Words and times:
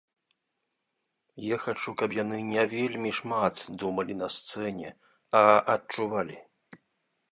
Я 1.47 1.57
хачу, 1.65 1.91
каб 1.99 2.09
яны 2.23 2.39
не 2.53 2.63
вельмі 2.73 3.11
шмат 3.19 3.55
думалі 3.83 4.13
на 4.23 4.27
сцэне, 4.37 4.89
а 5.43 5.45
адчувалі. 5.77 6.37